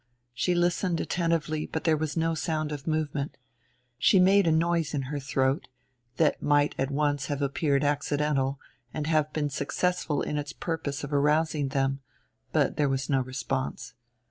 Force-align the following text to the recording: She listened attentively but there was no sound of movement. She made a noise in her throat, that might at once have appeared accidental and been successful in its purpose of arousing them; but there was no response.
She 0.33 0.55
listened 0.55 0.99
attentively 0.99 1.67
but 1.67 1.83
there 1.83 1.95
was 1.95 2.17
no 2.17 2.33
sound 2.33 2.71
of 2.71 2.87
movement. 2.87 3.37
She 3.99 4.19
made 4.19 4.47
a 4.47 4.51
noise 4.51 4.95
in 4.95 5.03
her 5.13 5.19
throat, 5.19 5.67
that 6.17 6.41
might 6.41 6.73
at 6.79 6.89
once 6.89 7.27
have 7.27 7.39
appeared 7.43 7.83
accidental 7.83 8.59
and 8.91 9.05
been 9.31 9.51
successful 9.51 10.23
in 10.23 10.39
its 10.39 10.53
purpose 10.53 11.03
of 11.03 11.13
arousing 11.13 11.67
them; 11.67 11.99
but 12.51 12.77
there 12.77 12.89
was 12.89 13.11
no 13.11 13.21
response. 13.21 13.93